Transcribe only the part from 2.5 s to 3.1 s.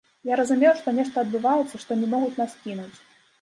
кінуць.